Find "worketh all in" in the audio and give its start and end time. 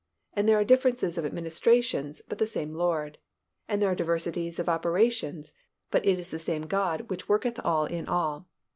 7.29-8.07